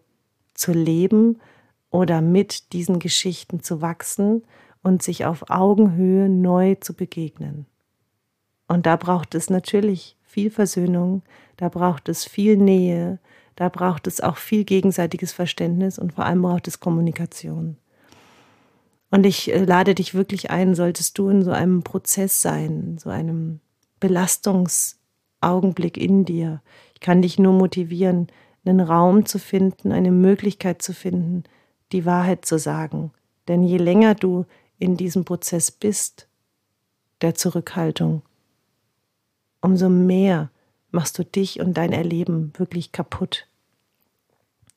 zu 0.55 0.73
leben 0.73 1.39
oder 1.90 2.20
mit 2.20 2.73
diesen 2.73 2.99
Geschichten 2.99 3.62
zu 3.62 3.81
wachsen 3.81 4.43
und 4.82 5.02
sich 5.02 5.25
auf 5.25 5.50
Augenhöhe 5.50 6.29
neu 6.29 6.75
zu 6.76 6.94
begegnen. 6.94 7.67
Und 8.67 8.87
da 8.87 8.96
braucht 8.96 9.35
es 9.35 9.50
natürlich 9.50 10.17
viel 10.23 10.50
Versöhnung, 10.50 11.23
da 11.56 11.69
braucht 11.69 12.08
es 12.08 12.25
viel 12.25 12.56
Nähe, 12.56 13.19
da 13.56 13.69
braucht 13.69 14.06
es 14.06 14.20
auch 14.20 14.37
viel 14.37 14.64
gegenseitiges 14.64 15.32
Verständnis 15.32 15.99
und 15.99 16.12
vor 16.12 16.26
allem 16.26 16.43
braucht 16.43 16.69
es 16.69 16.81
Kommunikation. 16.81 17.76
Und 19.11 19.25
ich 19.26 19.52
äh, 19.52 19.64
lade 19.64 19.94
dich 19.94 20.14
wirklich 20.14 20.50
ein, 20.50 20.75
solltest 20.75 21.19
du 21.19 21.29
in 21.29 21.43
so 21.43 21.50
einem 21.50 21.82
Prozess 21.82 22.43
sein, 22.43 22.99
so 22.99 23.11
einem 23.11 23.61
Belastungsaugenblick 24.00 25.96
in 25.96 26.25
dir. 26.25 26.62
Ich 26.94 27.00
kann 27.00 27.23
dich 27.23 27.38
nur 27.38 27.55
motivieren, 27.55 28.29
einen 28.64 28.81
Raum 28.81 29.25
zu 29.25 29.38
finden, 29.38 29.93
eine 29.93 30.12
Möglichkeit 30.12 30.82
zu 30.82 30.93
finden, 30.93 31.44
die 31.93 32.05
Wahrheit 32.05 32.44
zu 32.44 32.58
sagen. 32.58 33.12
Denn 33.49 33.62
je 33.62 33.79
länger 33.79 34.14
du 34.14 34.46
in 34.79 34.96
diesem 34.96 35.25
Prozess 35.25 35.70
bist, 35.70 36.29
der 37.20 37.35
Zurückhaltung, 37.35 38.23
umso 39.61 39.88
mehr 39.88 40.50
machst 40.90 41.19
du 41.19 41.25
dich 41.25 41.61
und 41.61 41.75
dein 41.75 41.93
Erleben 41.93 42.52
wirklich 42.56 42.93
kaputt. 42.93 43.49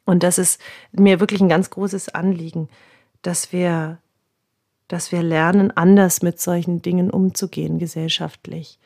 Und 0.06 0.24
das 0.24 0.38
ist 0.38 0.60
mir 0.92 1.20
wirklich 1.20 1.42
ein 1.42 1.50
ganz 1.50 1.70
großes 1.70 2.10
Anliegen, 2.10 2.70
dass 3.22 3.52
wir, 3.52 4.00
dass 4.88 5.12
wir 5.12 5.24
lernen, 5.24 5.72
anders 5.72 6.22
mit 6.22 6.42
solchen 6.42 6.82
Dingen 6.82 7.12
umzugehen 7.12 7.80
gesellschaftlich, 7.80 8.80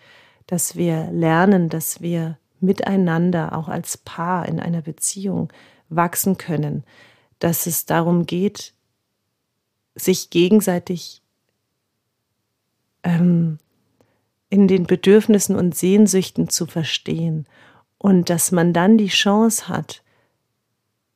dass 0.45 0.75
wir 0.75 1.09
lernen, 1.11 1.69
dass 1.69 2.01
wir 2.01 2.37
miteinander 2.59 3.57
auch 3.57 3.69
als 3.69 3.97
Paar 3.97 4.47
in 4.47 4.59
einer 4.59 4.81
Beziehung 4.81 5.51
wachsen 5.89 6.37
können, 6.37 6.83
dass 7.45 7.67
es 7.67 7.85
darum 7.85 8.25
geht, 8.25 8.73
sich 9.93 10.31
gegenseitig 10.31 11.21
ähm, 13.03 13.59
in 14.49 14.67
den 14.67 14.87
Bedürfnissen 14.87 15.55
und 15.55 15.75
Sehnsüchten 15.75 16.49
zu 16.49 16.65
verstehen 16.65 17.45
und 17.99 18.31
dass 18.31 18.51
man 18.51 18.73
dann 18.73 18.97
die 18.97 19.09
Chance 19.09 19.67
hat, 19.67 20.01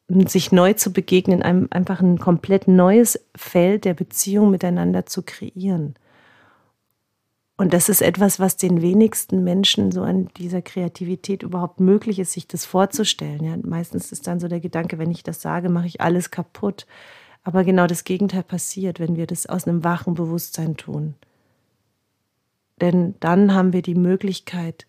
sich 0.07 0.51
neu 0.51 0.73
zu 0.73 0.93
begegnen, 0.93 1.41
einem 1.41 1.67
einfach 1.71 1.99
ein 1.99 2.19
komplett 2.19 2.67
neues 2.67 3.19
Feld 3.35 3.83
der 3.83 3.95
Beziehung 3.95 4.51
miteinander 4.51 5.07
zu 5.07 5.23
kreieren. 5.23 5.95
Und 7.59 7.73
das 7.73 7.89
ist 7.89 8.01
etwas, 8.01 8.39
was 8.39 8.55
den 8.55 8.81
wenigsten 8.81 9.43
Menschen 9.43 9.91
so 9.91 10.03
an 10.03 10.29
dieser 10.37 10.61
Kreativität 10.61 11.43
überhaupt 11.43 11.81
möglich 11.81 12.17
ist, 12.17 12.31
sich 12.31 12.47
das 12.47 12.63
vorzustellen. 12.63 13.43
Ja, 13.43 13.57
meistens 13.61 14.13
ist 14.13 14.27
dann 14.27 14.39
so 14.39 14.47
der 14.47 14.61
Gedanke, 14.61 14.97
wenn 14.97 15.11
ich 15.11 15.23
das 15.23 15.41
sage, 15.41 15.67
mache 15.67 15.87
ich 15.87 15.99
alles 15.99 16.31
kaputt. 16.31 16.87
Aber 17.43 17.65
genau 17.65 17.85
das 17.85 18.05
Gegenteil 18.05 18.43
passiert, 18.43 19.01
wenn 19.01 19.17
wir 19.17 19.27
das 19.27 19.45
aus 19.45 19.67
einem 19.67 19.83
wachen 19.83 20.13
Bewusstsein 20.13 20.77
tun. 20.77 21.15
Denn 22.79 23.15
dann 23.19 23.53
haben 23.53 23.73
wir 23.73 23.81
die 23.81 23.93
Möglichkeit, 23.93 24.87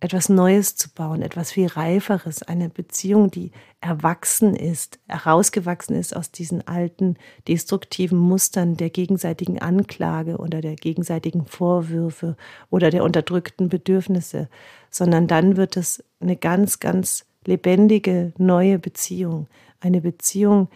etwas 0.00 0.28
Neues 0.28 0.76
zu 0.76 0.90
bauen, 0.90 1.22
etwas 1.22 1.50
viel 1.50 1.66
Reiferes, 1.66 2.42
eine 2.44 2.68
Beziehung, 2.68 3.30
die 3.32 3.50
erwachsen 3.80 4.54
ist, 4.54 5.00
herausgewachsen 5.08 5.96
ist 5.96 6.14
aus 6.14 6.30
diesen 6.30 6.66
alten 6.68 7.16
destruktiven 7.48 8.18
Mustern 8.18 8.76
der 8.76 8.90
gegenseitigen 8.90 9.60
Anklage 9.60 10.36
oder 10.38 10.60
der 10.60 10.76
gegenseitigen 10.76 11.46
Vorwürfe 11.46 12.36
oder 12.70 12.90
der 12.90 13.02
unterdrückten 13.02 13.68
Bedürfnisse, 13.68 14.48
sondern 14.90 15.26
dann 15.26 15.56
wird 15.56 15.76
es 15.76 16.04
eine 16.20 16.36
ganz, 16.36 16.78
ganz 16.78 17.24
lebendige 17.44 18.32
neue 18.38 18.78
Beziehung, 18.78 19.48
eine 19.80 20.00
Beziehung, 20.00 20.68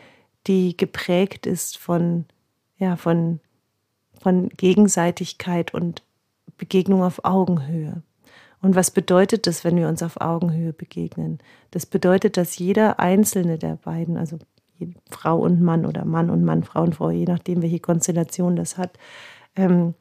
die 0.48 0.76
geprägt 0.76 1.46
ist 1.46 1.78
von, 1.78 2.24
ja, 2.78 2.96
von, 2.96 3.38
von 4.20 4.48
Gegenseitigkeit 4.48 5.74
und 5.74 6.02
Begegnung 6.56 7.02
auf 7.02 7.24
Augenhöhe. 7.24 8.02
Und 8.62 8.76
was 8.76 8.92
bedeutet 8.92 9.46
das, 9.46 9.64
wenn 9.64 9.76
wir 9.76 9.88
uns 9.88 10.02
auf 10.02 10.20
Augenhöhe 10.20 10.72
begegnen? 10.72 11.38
Das 11.72 11.84
bedeutet, 11.84 12.36
dass 12.36 12.56
jeder 12.56 13.00
einzelne 13.00 13.58
der 13.58 13.76
beiden, 13.76 14.16
also 14.16 14.38
Frau 15.10 15.38
und 15.38 15.60
Mann 15.60 15.84
oder 15.84 16.04
Mann 16.04 16.30
und 16.30 16.44
Mann, 16.44 16.62
Frau 16.62 16.82
und 16.82 16.94
Frau, 16.94 17.10
je 17.10 17.24
nachdem, 17.24 17.60
welche 17.60 17.80
Konstellation 17.80 18.56
das 18.56 18.78
hat, 18.78 18.98
ähm, 19.56 19.94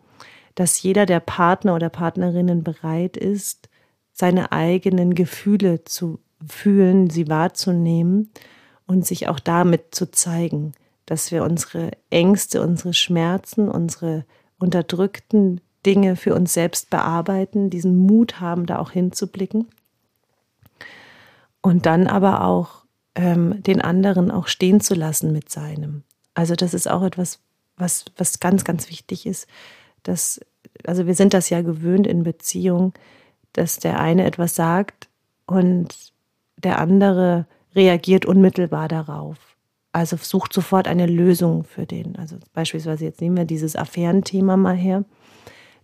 dass 0.56 0.82
jeder 0.82 1.06
der 1.06 1.20
Partner 1.20 1.76
oder 1.76 1.90
Partnerinnen 1.90 2.64
bereit 2.64 3.18
ist, 3.18 3.68
seine 4.14 4.52
eigenen 4.52 5.16
Gefühle 5.16 5.84
zu 5.84 6.20
fühlen, 6.48 7.10
sie 7.10 7.28
wahrzunehmen 7.30 8.32
und 8.86 9.06
sich 9.06 9.28
auch 9.28 9.40
damit 9.40 9.96
zu 9.96 10.12
zeigen, 10.12 10.74
dass 11.06 11.32
wir 11.32 11.44
unsere 11.44 11.92
Ängste, 12.10 12.62
unsere 12.62 12.94
Schmerzen, 12.94 13.70
unsere 13.70 14.26
unterdrückten 14.60 15.62
Dinge 15.86 16.16
für 16.16 16.36
uns 16.36 16.54
selbst 16.54 16.90
bearbeiten, 16.90 17.70
diesen 17.70 17.98
Mut 17.98 18.40
haben, 18.40 18.66
da 18.66 18.80
auch 18.80 18.92
hinzublicken. 18.92 19.68
Und 21.62 21.86
dann 21.86 22.08
aber 22.08 22.44
auch 22.44 22.86
ähm, 23.16 23.62
den 23.64 23.82
anderen 23.82 24.32
auch 24.32 24.48
stehen 24.48 24.82
zu 24.82 24.96
lassen 24.96 25.32
mit 25.32 25.50
seinem. 25.50 26.04
Also 26.34 26.56
das 26.56 26.74
ist 26.74 26.90
auch 26.90 27.04
etwas, 27.04 27.40
was, 27.78 28.06
was 28.18 28.40
ganz, 28.40 28.64
ganz 28.64 28.90
wichtig 28.90 29.26
ist. 29.26 29.48
Dass, 30.04 30.40
also 30.86 31.06
wir 31.06 31.16
sind 31.16 31.34
das 31.34 31.50
ja 31.50 31.62
gewöhnt 31.62 32.08
in 32.08 32.24
Beziehung, 32.24 32.94
dass 33.54 33.78
der 33.78 34.00
eine 34.00 34.26
etwas 34.26 34.56
sagt 34.56 35.10
und 35.46 36.14
der 36.58 36.80
andere 36.80 37.46
reagiert 37.76 38.26
unmittelbar 38.26 38.88
darauf. 38.88 39.38
Also 39.92 40.16
sucht 40.16 40.54
sofort 40.54 40.88
eine 40.88 41.06
Lösung 41.06 41.64
für 41.64 41.86
den. 41.86 42.16
Also 42.16 42.38
beispielsweise 42.54 43.06
jetzt 43.06 43.20
nehmen 43.20 43.38
wir 43.38 43.46
dieses 43.46 43.76
Affärenthema 43.76 44.56
mal 44.56 44.76
her. 44.76 45.04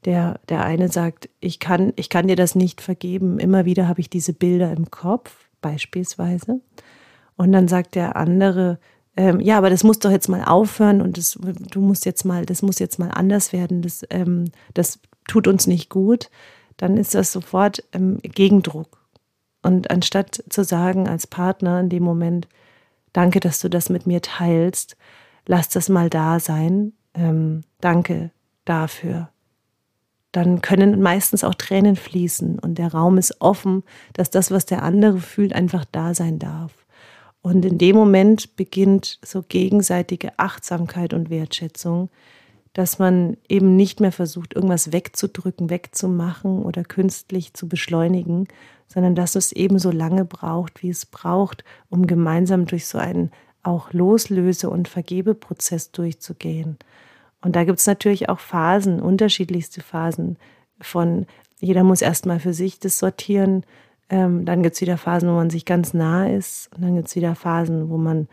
Der, 0.06 0.40
der 0.50 0.64
eine 0.64 0.90
sagt, 0.90 1.30
ich 1.40 1.60
kann, 1.60 1.94
ich 1.96 2.10
kann 2.10 2.28
dir 2.28 2.36
das 2.36 2.56
nicht 2.56 2.82
vergeben. 2.82 3.40
Immer 3.40 3.66
wieder 3.66 3.88
habe 3.88 4.00
ich 4.00 4.10
diese 4.10 4.34
Bilder 4.34 4.72
im 4.72 4.92
Kopf, 4.92 5.50
beispielsweise. 5.62 6.62
Und 7.36 7.52
dann 7.52 7.68
sagt 7.68 7.96
der 7.96 8.16
andere, 8.16 8.80
ähm, 9.16 9.40
ja, 9.40 9.58
aber 9.58 9.70
das 9.70 9.84
muss 9.84 10.00
doch 10.00 10.12
jetzt 10.12 10.28
mal 10.28 10.44
aufhören 10.44 11.02
und 11.02 11.18
das, 11.18 11.38
du 11.72 11.82
musst 11.82 12.06
jetzt 12.06 12.24
mal, 12.24 12.46
das 12.46 12.62
muss 12.62 12.80
jetzt 12.80 13.00
mal 13.00 13.10
anders 13.10 13.52
werden. 13.52 13.82
Das, 13.82 14.06
ähm, 14.10 14.52
das 14.74 15.00
tut 15.28 15.48
uns 15.48 15.68
nicht 15.68 15.90
gut. 15.90 16.30
Dann 16.78 16.98
ist 16.98 17.16
das 17.16 17.32
sofort 17.32 17.84
ähm, 17.94 18.20
Gegendruck. 18.22 19.02
Und 19.64 19.90
anstatt 19.90 20.44
zu 20.50 20.64
sagen 20.64 21.08
als 21.08 21.26
Partner 21.26 21.80
in 21.80 21.90
dem 21.90 22.04
Moment, 22.04 22.48
danke, 23.12 23.40
dass 23.40 23.60
du 23.60 23.70
das 23.70 23.90
mit 23.90 24.06
mir 24.06 24.22
teilst, 24.22 24.96
lass 25.48 25.70
das 25.70 25.90
mal 25.90 26.10
da 26.10 26.40
sein, 26.40 26.94
ähm, 27.16 27.64
danke 27.82 28.32
dafür 28.66 29.30
dann 30.32 30.62
können 30.62 31.02
meistens 31.02 31.44
auch 31.44 31.56
Tränen 31.56 31.96
fließen 31.96 32.60
und 32.60 32.78
der 32.78 32.92
Raum 32.92 33.18
ist 33.18 33.40
offen, 33.40 33.84
dass 34.14 34.30
das, 34.30 34.52
was 34.52 34.66
der 34.66 34.84
andere 34.84 35.20
fühlt, 35.20 35.54
einfach 35.54 35.86
da 35.92 36.14
sein 36.14 36.38
darf. 36.40 36.86
Und 37.42 37.64
in 37.66 37.78
dem 37.78 37.96
Moment 37.96 38.56
beginnt 38.56 39.20
so 39.24 39.42
gegenseitige 39.48 40.38
Achtsamkeit 40.38 41.14
und 41.14 41.30
Wertschätzung, 41.30 42.10
dass 42.74 43.00
man 43.00 43.38
eben 43.48 43.76
nicht 43.76 44.02
mehr 44.02 44.12
versucht, 44.12 44.54
irgendwas 44.54 44.92
wegzudrücken, 44.92 45.70
wegzumachen 45.70 46.62
oder 46.62 46.84
künstlich 46.84 47.54
zu 47.54 47.68
beschleunigen, 47.68 48.48
sondern 48.88 49.16
dass 49.16 49.36
es 49.36 49.52
eben 49.52 49.80
so 49.80 49.92
lange 49.92 50.26
braucht, 50.26 50.84
wie 50.84 50.90
es 50.90 51.06
braucht, 51.06 51.64
um 51.90 52.06
gemeinsam 52.06 52.66
durch 52.66 52.86
so 52.86 52.98
einen 52.98 53.32
auch 53.64 53.94
Loslöse- 53.94 54.70
und 54.70 54.88
Vergebeprozess 54.88 55.92
durchzugehen. 55.92 56.78
Und 57.42 57.56
da 57.56 57.64
gibt 57.64 57.80
es 57.80 57.88
natürlich 57.88 58.30
auch 58.30 58.40
Phasen, 58.40 59.00
unterschiedlichste 59.00 59.82
Phasen 59.82 60.38
von, 60.82 61.26
jeder 61.60 61.84
muss 61.84 62.02
erstmal 62.02 62.40
für 62.40 62.54
sich 62.54 62.80
das 62.80 63.00
sortieren. 63.00 63.66
Ähm, 64.10 64.46
dann 64.46 64.64
gibt 64.64 64.76
es 64.76 64.82
wieder 64.82 64.98
Phasen, 64.98 65.30
wo 65.30 65.34
man 65.34 65.50
sich 65.50 65.66
ganz 65.66 65.94
nah 65.94 66.28
ist. 66.28 66.70
Und 66.76 66.84
dann 66.84 66.96
gibt 66.96 67.08
es 67.08 67.16
wieder 67.16 67.36
Phasen, 67.36 67.90
wo 67.90 67.98
man 67.98 68.28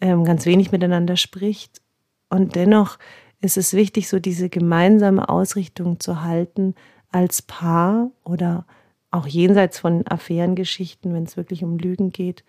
ähm, 0.00 0.24
ganz 0.24 0.46
wenig 0.46 0.72
miteinander 0.72 1.16
spricht. 1.16 1.80
Und 2.28 2.54
dennoch 2.54 2.98
ist 3.40 3.56
es 3.56 3.72
wichtig, 3.72 4.08
so 4.08 4.18
diese 4.18 4.48
gemeinsame 4.48 5.28
Ausrichtung 5.28 6.00
zu 6.00 6.22
halten 6.22 6.74
als 7.10 7.42
Paar 7.42 8.10
oder 8.24 8.66
auch 9.10 9.26
jenseits 9.26 9.78
von 9.78 10.06
Affärengeschichten, 10.06 11.12
wenn 11.12 11.24
es 11.24 11.36
wirklich 11.36 11.64
um 11.64 11.78
Lügen 11.78 12.10
geht, 12.10 12.44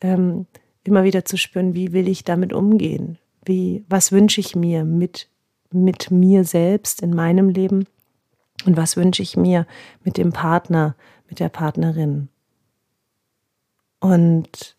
ähm, 0.00 0.46
immer 0.84 1.04
wieder 1.04 1.24
zu 1.24 1.36
spüren, 1.36 1.74
wie 1.74 1.92
will 1.92 2.08
ich 2.08 2.24
damit 2.24 2.52
umgehen? 2.52 3.18
Wie, 3.44 3.84
was 3.88 4.12
wünsche 4.12 4.40
ich 4.40 4.54
mir 4.54 4.84
mit, 4.84 5.28
mit 5.70 6.10
mir 6.10 6.44
selbst 6.44 7.02
in 7.02 7.14
meinem 7.14 7.48
Leben? 7.48 7.86
Und 8.66 8.76
was 8.76 8.96
wünsche 8.96 9.22
ich 9.22 9.36
mir 9.36 9.66
mit 10.04 10.18
dem 10.18 10.32
Partner, 10.32 10.94
mit 11.28 11.40
der 11.40 11.48
Partnerin? 11.48 12.28
Und 14.00 14.76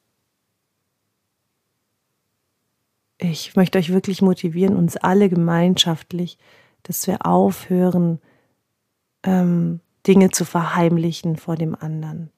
ich 3.18 3.56
möchte 3.56 3.78
euch 3.78 3.92
wirklich 3.92 4.22
motivieren, 4.22 4.76
uns 4.76 4.98
alle 4.98 5.30
gemeinschaftlich, 5.30 6.38
dass 6.84 7.06
wir 7.08 7.26
aufhören, 7.26 8.20
ähm, 9.24 9.80
Dinge 10.08 10.32
zu 10.32 10.46
verheimlichen 10.46 11.38
vor 11.38 11.56
dem 11.56 11.76
anderen. 11.76 12.32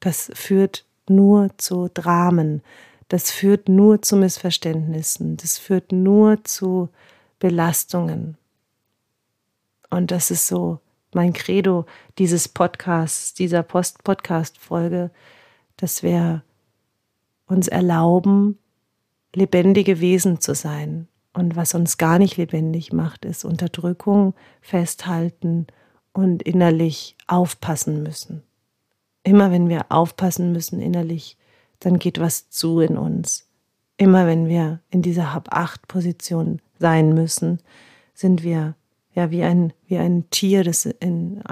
Das 0.00 0.30
führt 0.34 0.84
nur 1.08 1.48
zu 1.56 1.88
Dramen, 1.92 2.62
das 3.08 3.30
führt 3.30 3.68
nur 3.68 4.02
zu 4.02 4.16
Missverständnissen, 4.16 5.36
das 5.36 5.58
führt 5.58 5.92
nur 5.92 6.42
zu 6.44 6.88
Belastungen. 7.38 8.36
Und 9.90 10.10
das 10.10 10.30
ist 10.30 10.46
so 10.46 10.80
mein 11.12 11.32
Credo 11.32 11.86
dieses 12.18 12.48
Podcasts, 12.48 13.34
dieser 13.34 13.62
Post-Podcast-Folge, 13.62 15.10
dass 15.76 16.02
wir 16.02 16.42
uns 17.46 17.68
erlauben, 17.68 18.58
lebendige 19.34 20.00
Wesen 20.00 20.40
zu 20.40 20.54
sein. 20.54 21.08
Und 21.32 21.56
was 21.56 21.74
uns 21.74 21.98
gar 21.98 22.18
nicht 22.18 22.36
lebendig 22.36 22.92
macht, 22.92 23.24
ist 23.24 23.44
Unterdrückung, 23.44 24.34
Festhalten 24.60 25.66
und 26.12 26.42
innerlich 26.42 27.16
aufpassen 27.26 28.02
müssen. 28.02 28.42
Immer 29.24 29.50
wenn 29.50 29.68
wir 29.68 29.86
aufpassen 29.88 30.52
müssen 30.52 30.80
innerlich, 30.80 31.36
dann 31.84 31.98
geht 31.98 32.18
was 32.18 32.50
zu 32.50 32.80
in 32.80 32.96
uns. 32.96 33.46
Immer 33.96 34.26
wenn 34.26 34.48
wir 34.48 34.80
in 34.90 35.02
dieser 35.02 35.34
Hab-Acht-Position 35.34 36.60
sein 36.78 37.14
müssen, 37.14 37.60
sind 38.14 38.42
wir 38.42 38.74
ja 39.14 39.30
wie 39.30 39.42
ein, 39.42 39.72
wie 39.86 39.98
ein 39.98 40.28
Tier, 40.30 40.64
das, 40.64 40.86
in, 40.86 41.42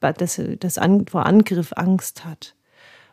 das, 0.00 0.40
das 0.58 0.78
an, 0.78 1.06
vor 1.06 1.26
Angriff 1.26 1.72
Angst 1.74 2.24
hat. 2.24 2.54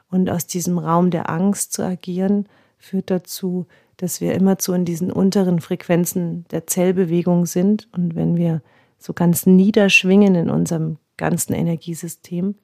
Und 0.09 0.29
aus 0.29 0.47
diesem 0.47 0.77
Raum 0.77 1.11
der 1.11 1.29
Angst 1.29 1.73
zu 1.73 1.83
agieren, 1.83 2.47
führt 2.77 3.09
dazu, 3.09 3.67
dass 3.97 4.19
wir 4.19 4.33
immer 4.33 4.57
zu 4.57 4.73
in 4.73 4.85
diesen 4.85 5.11
unteren 5.11 5.61
Frequenzen 5.61 6.45
der 6.51 6.67
Zellbewegung 6.67 7.45
sind. 7.45 7.87
Und 7.93 8.15
wenn 8.15 8.35
wir 8.35 8.61
so 8.97 9.13
ganz 9.13 9.45
niederschwingen 9.45 10.35
in 10.35 10.49
unserem 10.49 10.97
ganzen 11.17 11.53
Energiesystem, 11.53 12.55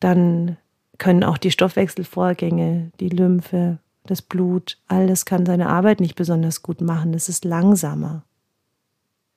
dann 0.00 0.58
können 0.98 1.24
auch 1.24 1.38
die 1.38 1.50
Stoffwechselvorgänge, 1.50 2.90
die 3.00 3.08
Lymphe, 3.08 3.78
das 4.04 4.22
Blut, 4.22 4.78
alles 4.88 5.24
kann 5.24 5.46
seine 5.46 5.68
Arbeit 5.68 6.00
nicht 6.00 6.16
besonders 6.16 6.62
gut 6.62 6.80
machen. 6.80 7.12
Das 7.12 7.28
ist 7.28 7.44
langsamer. 7.44 8.24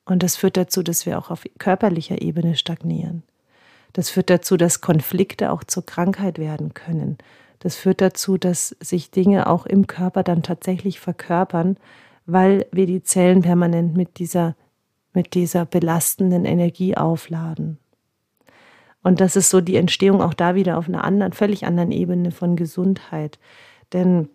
Und 0.05 0.23
das 0.23 0.35
führt 0.35 0.57
dazu, 0.57 0.81
dass 0.81 1.05
wir 1.05 1.17
auch 1.17 1.29
auf 1.29 1.43
körperlicher 1.59 2.21
Ebene 2.21 2.55
stagnieren. 2.55 3.23
Das 3.93 4.09
führt 4.09 4.29
dazu, 4.29 4.57
dass 4.57 4.81
Konflikte 4.81 5.51
auch 5.51 5.63
zur 5.63 5.85
Krankheit 5.85 6.39
werden 6.39 6.73
können. 6.73 7.17
Das 7.59 7.75
führt 7.75 8.01
dazu, 8.01 8.37
dass 8.37 8.75
sich 8.79 9.11
Dinge 9.11 9.47
auch 9.47 9.65
im 9.65 9.85
Körper 9.85 10.23
dann 10.23 10.41
tatsächlich 10.41 10.99
verkörpern, 10.99 11.77
weil 12.25 12.65
wir 12.71 12.87
die 12.87 13.03
Zellen 13.03 13.41
permanent 13.41 13.95
mit 13.95 14.17
dieser, 14.17 14.55
mit 15.13 15.33
dieser 15.33 15.65
belastenden 15.65 16.45
Energie 16.45 16.95
aufladen. 16.95 17.77
Und 19.03 19.19
das 19.19 19.35
ist 19.35 19.49
so 19.49 19.61
die 19.61 19.75
Entstehung 19.75 20.21
auch 20.21 20.33
da 20.33 20.55
wieder 20.55 20.77
auf 20.77 20.87
einer 20.87 21.03
anderen, 21.03 21.33
völlig 21.33 21.65
anderen 21.65 21.91
Ebene 21.91 22.31
von 22.31 22.55
Gesundheit. 22.55 23.39
Denn 23.93 24.29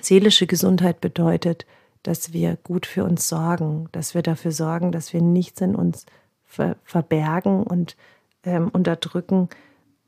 seelische 0.00 0.46
Gesundheit 0.46 1.00
bedeutet, 1.00 1.66
dass 2.02 2.32
wir 2.32 2.56
gut 2.62 2.86
für 2.86 3.04
uns 3.04 3.28
sorgen, 3.28 3.88
dass 3.92 4.14
wir 4.14 4.22
dafür 4.22 4.52
sorgen, 4.52 4.92
dass 4.92 5.12
wir 5.12 5.22
nichts 5.22 5.60
in 5.60 5.74
uns 5.74 6.06
ver 6.44 6.76
verbergen 6.84 7.64
und 7.64 7.96
ähm, 8.44 8.68
unterdrücken 8.68 9.48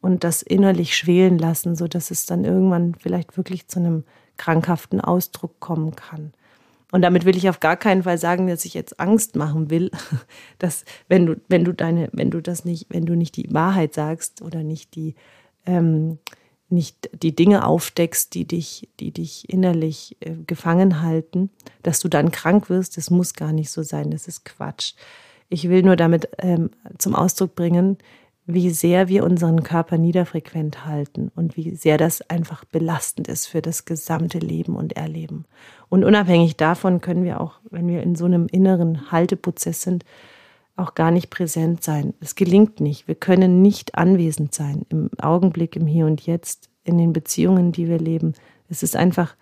und 0.00 0.22
das 0.22 0.42
innerlich 0.42 0.96
schwelen 0.96 1.38
lassen, 1.38 1.74
sodass 1.74 2.10
es 2.10 2.26
dann 2.26 2.44
irgendwann 2.44 2.94
vielleicht 2.94 3.36
wirklich 3.36 3.66
zu 3.66 3.80
einem 3.80 4.04
krankhaften 4.36 5.00
Ausdruck 5.00 5.58
kommen 5.58 5.96
kann. 5.96 6.32
Und 6.90 7.02
damit 7.02 7.24
will 7.24 7.36
ich 7.36 7.48
auf 7.48 7.60
gar 7.60 7.76
keinen 7.76 8.04
Fall 8.04 8.16
sagen, 8.16 8.46
dass 8.46 8.64
ich 8.64 8.74
jetzt 8.74 8.98
Angst 8.98 9.36
machen 9.36 9.70
will, 9.70 9.90
dass 10.58 10.84
wenn 11.08 11.26
du, 11.26 11.36
wenn 11.48 11.64
du 11.64 11.72
deine, 11.72 12.08
wenn 12.12 12.30
du 12.30 12.40
das 12.40 12.64
nicht, 12.64 12.86
wenn 12.88 13.04
du 13.04 13.14
nicht 13.14 13.36
die 13.36 13.52
Wahrheit 13.52 13.94
sagst 13.94 14.40
oder 14.42 14.62
nicht 14.62 14.94
die, 14.94 15.14
ähm, 15.66 16.18
nicht 16.70 17.10
die 17.22 17.34
Dinge 17.34 17.66
aufdeckst, 17.66 18.34
die 18.34 18.46
dich, 18.46 18.88
die 19.00 19.10
dich 19.10 19.48
innerlich 19.48 20.16
äh, 20.20 20.34
gefangen 20.46 21.02
halten, 21.02 21.50
dass 21.82 22.00
du 22.00 22.08
dann 22.08 22.30
krank 22.30 22.68
wirst, 22.68 22.96
das 22.96 23.10
muss 23.10 23.34
gar 23.34 23.52
nicht 23.52 23.70
so 23.70 23.82
sein, 23.82 24.10
das 24.10 24.28
ist 24.28 24.44
Quatsch. 24.44 24.94
Ich 25.50 25.68
will 25.68 25.82
nur 25.82 25.96
damit 25.96 26.28
ähm, 26.38 26.70
zum 26.98 27.14
Ausdruck 27.14 27.54
bringen, 27.54 27.96
wie 28.50 28.70
sehr 28.70 29.08
wir 29.08 29.24
unseren 29.24 29.62
Körper 29.62 29.98
niederfrequent 29.98 30.86
halten 30.86 31.30
und 31.36 31.58
wie 31.58 31.74
sehr 31.76 31.98
das 31.98 32.22
einfach 32.30 32.64
belastend 32.64 33.28
ist 33.28 33.46
für 33.46 33.60
das 33.60 33.84
gesamte 33.84 34.38
Leben 34.38 34.74
und 34.74 34.96
Erleben. 34.96 35.44
Und 35.90 36.02
unabhängig 36.02 36.56
davon 36.56 37.02
können 37.02 37.24
wir 37.24 37.42
auch, 37.42 37.60
wenn 37.70 37.86
wir 37.88 38.02
in 38.02 38.14
so 38.14 38.24
einem 38.24 38.46
inneren 38.50 39.12
Halteprozess 39.12 39.82
sind, 39.82 40.06
auch 40.76 40.94
gar 40.94 41.10
nicht 41.10 41.28
präsent 41.28 41.84
sein. 41.84 42.14
Es 42.20 42.36
gelingt 42.36 42.80
nicht. 42.80 43.06
Wir 43.06 43.16
können 43.16 43.60
nicht 43.60 43.96
anwesend 43.96 44.54
sein 44.54 44.86
im 44.88 45.10
Augenblick, 45.20 45.76
im 45.76 45.86
Hier 45.86 46.06
und 46.06 46.22
Jetzt, 46.22 46.70
in 46.84 46.96
den 46.96 47.12
Beziehungen, 47.12 47.70
die 47.72 47.86
wir 47.86 47.98
leben. 47.98 48.32
Es 48.70 48.82
ist 48.82 48.96
einfach 48.96 49.36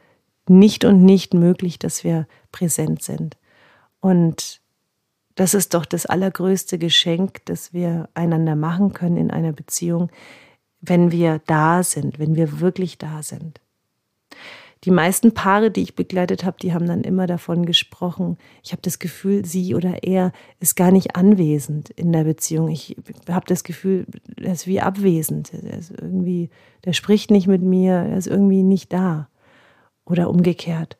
nicht 0.48 0.84
und 0.84 1.04
nicht 1.04 1.32
möglich, 1.32 1.78
dass 1.78 2.02
wir 2.02 2.26
präsent 2.50 3.04
sind. 3.04 3.36
Und 4.00 4.60
das 5.36 5.54
ist 5.54 5.74
doch 5.74 5.84
das 5.84 6.06
allergrößte 6.06 6.78
Geschenk, 6.78 7.44
das 7.44 7.72
wir 7.72 8.08
einander 8.14 8.56
machen 8.56 8.92
können 8.92 9.18
in 9.18 9.30
einer 9.30 9.52
Beziehung, 9.52 10.10
wenn 10.80 11.12
wir 11.12 11.40
da 11.46 11.82
sind, 11.82 12.18
wenn 12.18 12.34
wir 12.34 12.60
wirklich 12.60 12.98
da 12.98 13.22
sind. 13.22 13.60
Die 14.84 14.90
meisten 14.90 15.34
Paare, 15.34 15.70
die 15.70 15.82
ich 15.82 15.96
begleitet 15.96 16.44
habe, 16.44 16.58
die 16.60 16.72
haben 16.72 16.86
dann 16.86 17.02
immer 17.02 17.26
davon 17.26 17.66
gesprochen, 17.66 18.38
ich 18.62 18.72
habe 18.72 18.82
das 18.82 18.98
Gefühl, 18.98 19.44
sie 19.44 19.74
oder 19.74 20.04
er 20.04 20.32
ist 20.60 20.76
gar 20.76 20.90
nicht 20.90 21.16
anwesend 21.16 21.90
in 21.90 22.12
der 22.12 22.24
Beziehung. 22.24 22.68
Ich 22.68 22.96
habe 23.28 23.46
das 23.46 23.64
Gefühl, 23.64 24.06
er 24.40 24.52
ist 24.52 24.66
wie 24.66 24.80
abwesend. 24.80 25.52
Er 25.52 25.78
ist 25.78 25.90
irgendwie, 25.90 26.50
der 26.84 26.92
spricht 26.92 27.30
nicht 27.30 27.46
mit 27.46 27.62
mir, 27.62 27.94
er 27.94 28.16
ist 28.16 28.26
irgendwie 28.26 28.62
nicht 28.62 28.92
da. 28.92 29.28
Oder 30.04 30.30
umgekehrt. 30.30 30.96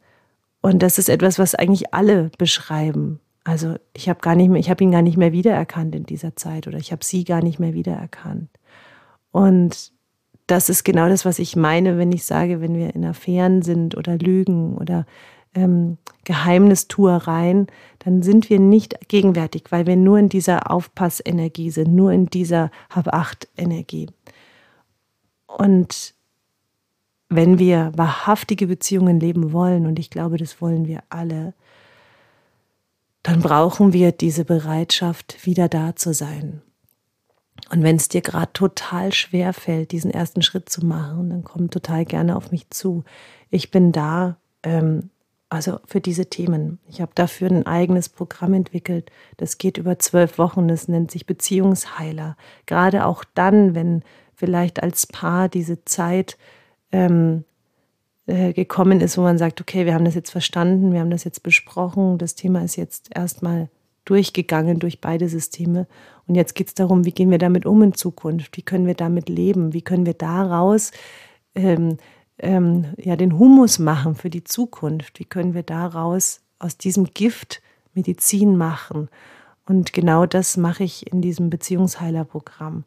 Und 0.62 0.82
das 0.82 0.98
ist 0.98 1.08
etwas, 1.08 1.38
was 1.38 1.54
eigentlich 1.54 1.94
alle 1.94 2.30
beschreiben. 2.38 3.20
Also 3.46 3.76
ich 3.92 4.08
habe 4.08 4.18
gar 4.20 4.34
nicht 4.34 4.48
mehr, 4.48 4.58
ich 4.58 4.70
habe 4.70 4.82
ihn 4.82 4.90
gar 4.90 5.02
nicht 5.02 5.16
mehr 5.16 5.30
wiedererkannt 5.30 5.94
in 5.94 6.04
dieser 6.04 6.34
Zeit 6.34 6.66
oder 6.66 6.78
ich 6.78 6.90
habe 6.90 7.04
sie 7.04 7.22
gar 7.22 7.40
nicht 7.40 7.60
mehr 7.60 7.74
wiedererkannt. 7.74 8.50
Und 9.30 9.92
das 10.48 10.68
ist 10.68 10.82
genau 10.82 11.08
das, 11.08 11.24
was 11.24 11.38
ich 11.38 11.54
meine, 11.54 11.96
wenn 11.96 12.10
ich 12.10 12.24
sage, 12.24 12.60
wenn 12.60 12.74
wir 12.74 12.96
in 12.96 13.04
Affären 13.04 13.62
sind 13.62 13.96
oder 13.96 14.18
Lügen 14.18 14.76
oder 14.76 15.06
ähm, 15.54 15.96
Geheimnistuereien, 16.24 17.68
dann 18.00 18.22
sind 18.22 18.50
wir 18.50 18.58
nicht 18.58 19.08
gegenwärtig, 19.08 19.66
weil 19.70 19.86
wir 19.86 19.96
nur 19.96 20.18
in 20.18 20.28
dieser 20.28 20.68
Aufpassenergie 20.68 21.70
sind, 21.70 21.94
nur 21.94 22.10
in 22.10 22.26
dieser 22.26 22.72
Hab-Acht-Energie. 22.90 24.08
Und 25.46 26.14
wenn 27.28 27.60
wir 27.60 27.92
wahrhaftige 27.94 28.66
Beziehungen 28.66 29.20
leben 29.20 29.52
wollen, 29.52 29.86
und 29.86 30.00
ich 30.00 30.10
glaube, 30.10 30.36
das 30.36 30.60
wollen 30.60 30.88
wir 30.88 31.04
alle, 31.10 31.54
dann 33.26 33.40
brauchen 33.42 33.92
wir 33.92 34.12
diese 34.12 34.44
Bereitschaft, 34.44 35.44
wieder 35.44 35.68
da 35.68 35.96
zu 35.96 36.14
sein. 36.14 36.62
Und 37.72 37.82
wenn 37.82 37.96
es 37.96 38.06
dir 38.08 38.20
gerade 38.20 38.52
total 38.52 39.12
schwer 39.12 39.52
fällt, 39.52 39.90
diesen 39.90 40.12
ersten 40.12 40.42
Schritt 40.42 40.68
zu 40.68 40.86
machen, 40.86 41.30
dann 41.30 41.42
komm 41.42 41.68
total 41.68 42.04
gerne 42.04 42.36
auf 42.36 42.52
mich 42.52 42.70
zu. 42.70 43.02
Ich 43.50 43.72
bin 43.72 43.90
da, 43.90 44.36
ähm, 44.62 45.10
also 45.48 45.80
für 45.86 46.00
diese 46.00 46.26
Themen. 46.26 46.78
Ich 46.88 47.00
habe 47.00 47.10
dafür 47.16 47.50
ein 47.50 47.66
eigenes 47.66 48.08
Programm 48.08 48.54
entwickelt. 48.54 49.10
Das 49.38 49.58
geht 49.58 49.76
über 49.76 49.98
zwölf 49.98 50.38
Wochen. 50.38 50.68
Das 50.68 50.86
nennt 50.86 51.10
sich 51.10 51.26
Beziehungsheiler. 51.26 52.36
Gerade 52.66 53.06
auch 53.06 53.24
dann, 53.34 53.74
wenn 53.74 54.04
vielleicht 54.36 54.84
als 54.84 55.08
Paar 55.08 55.48
diese 55.48 55.84
Zeit 55.84 56.38
ähm, 56.92 57.42
äh, 58.26 58.52
gekommen 58.52 59.00
ist, 59.00 59.16
wo 59.16 59.22
man 59.22 59.38
sagt, 59.38 59.60
okay, 59.60 59.86
wir 59.86 59.94
haben 59.94 60.04
das 60.04 60.14
jetzt 60.14 60.30
verstanden, 60.30 60.92
wir 60.92 61.00
haben 61.00 61.10
das 61.10 61.24
jetzt 61.24 61.42
besprochen, 61.42 62.18
das 62.18 62.34
Thema 62.34 62.64
ist 62.64 62.76
jetzt 62.76 63.10
erstmal 63.14 63.68
durchgegangen 64.04 64.78
durch 64.78 65.00
beide 65.00 65.28
Systeme. 65.28 65.86
Und 66.26 66.34
jetzt 66.34 66.54
geht 66.54 66.68
es 66.68 66.74
darum, 66.74 67.04
wie 67.04 67.12
gehen 67.12 67.30
wir 67.30 67.38
damit 67.38 67.66
um 67.66 67.82
in 67.82 67.94
Zukunft? 67.94 68.56
Wie 68.56 68.62
können 68.62 68.86
wir 68.86 68.94
damit 68.94 69.28
leben? 69.28 69.72
Wie 69.72 69.82
können 69.82 70.06
wir 70.06 70.14
daraus 70.14 70.92
ähm, 71.54 71.98
ähm, 72.38 72.86
ja, 72.98 73.16
den 73.16 73.38
Humus 73.38 73.78
machen 73.78 74.14
für 74.14 74.30
die 74.30 74.44
Zukunft? 74.44 75.18
Wie 75.18 75.24
können 75.24 75.54
wir 75.54 75.62
daraus 75.62 76.40
aus 76.58 76.78
diesem 76.78 77.04
Gift 77.12 77.62
Medizin 77.94 78.56
machen? 78.56 79.08
Und 79.66 79.92
genau 79.92 80.26
das 80.26 80.56
mache 80.56 80.84
ich 80.84 81.12
in 81.12 81.20
diesem 81.20 81.50
Beziehungsheilerprogramm. 81.50 82.84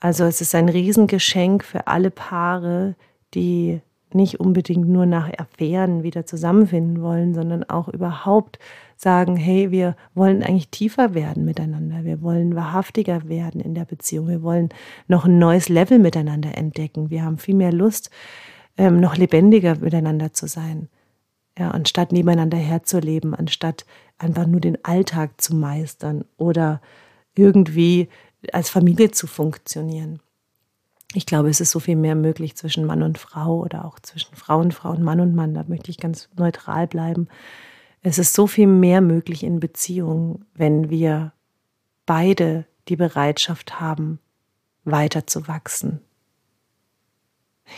Also 0.00 0.24
es 0.24 0.40
ist 0.40 0.54
ein 0.54 0.68
Riesengeschenk 0.68 1.64
für 1.64 1.86
alle 1.86 2.10
Paare, 2.10 2.96
die 3.34 3.80
nicht 4.14 4.40
unbedingt 4.40 4.88
nur 4.88 5.06
nach 5.06 5.30
Affären 5.38 6.02
wieder 6.02 6.26
zusammenfinden 6.26 7.02
wollen, 7.02 7.34
sondern 7.34 7.64
auch 7.64 7.88
überhaupt 7.88 8.58
sagen, 8.96 9.36
hey, 9.36 9.70
wir 9.70 9.96
wollen 10.14 10.42
eigentlich 10.42 10.70
tiefer 10.70 11.14
werden 11.14 11.44
miteinander, 11.44 12.04
wir 12.04 12.22
wollen 12.22 12.54
wahrhaftiger 12.54 13.28
werden 13.28 13.60
in 13.60 13.74
der 13.74 13.84
Beziehung, 13.84 14.28
wir 14.28 14.42
wollen 14.42 14.68
noch 15.08 15.24
ein 15.24 15.38
neues 15.38 15.68
Level 15.68 15.98
miteinander 15.98 16.56
entdecken, 16.56 17.10
wir 17.10 17.24
haben 17.24 17.38
viel 17.38 17.54
mehr 17.54 17.72
Lust, 17.72 18.10
ähm, 18.76 19.00
noch 19.00 19.16
lebendiger 19.16 19.76
miteinander 19.76 20.32
zu 20.32 20.46
sein, 20.46 20.88
ja, 21.58 21.70
anstatt 21.70 22.12
nebeneinander 22.12 22.58
herzuleben, 22.58 23.34
anstatt 23.34 23.84
einfach 24.18 24.46
nur 24.46 24.60
den 24.60 24.84
Alltag 24.84 25.40
zu 25.40 25.54
meistern 25.54 26.24
oder 26.36 26.80
irgendwie 27.34 28.08
als 28.52 28.70
Familie 28.70 29.10
zu 29.10 29.26
funktionieren. 29.26 30.20
Ich 31.14 31.26
glaube, 31.26 31.48
es 31.48 31.60
ist 31.60 31.70
so 31.70 31.78
viel 31.78 31.96
mehr 31.96 32.16
möglich 32.16 32.56
zwischen 32.56 32.84
Mann 32.84 33.02
und 33.02 33.18
Frau 33.18 33.60
oder 33.60 33.84
auch 33.84 34.00
zwischen 34.00 34.34
Frau 34.34 34.58
und 34.58 34.74
Frau 34.74 34.90
und 34.90 35.02
Mann 35.02 35.20
und 35.20 35.34
Mann. 35.34 35.54
Da 35.54 35.64
möchte 35.68 35.90
ich 35.90 35.98
ganz 35.98 36.28
neutral 36.36 36.88
bleiben. 36.88 37.28
Es 38.02 38.18
ist 38.18 38.34
so 38.34 38.46
viel 38.46 38.66
mehr 38.66 39.00
möglich 39.00 39.44
in 39.44 39.60
Beziehungen, 39.60 40.44
wenn 40.54 40.90
wir 40.90 41.32
beide 42.04 42.66
die 42.88 42.96
Bereitschaft 42.96 43.80
haben, 43.80 44.18
weiter 44.84 45.26
zu 45.26 45.48
wachsen. 45.48 46.00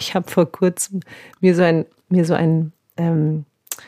Ich 0.00 0.14
habe 0.14 0.28
vor 0.28 0.50
kurzem 0.50 1.00
mir 1.40 1.54
so 1.54 1.62
ein, 1.62 1.86
mir 2.08 2.24
so 2.24 2.34
ein, 2.34 2.72
ähm, 2.96 3.44